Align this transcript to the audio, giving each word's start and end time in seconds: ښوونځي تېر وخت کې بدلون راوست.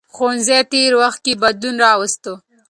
ښوونځي 0.13 0.59
تېر 0.71 0.91
وخت 1.01 1.19
کې 1.25 1.33
بدلون 1.41 1.75
راوست. 1.83 2.23